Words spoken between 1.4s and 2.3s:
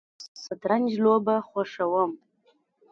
خوښوم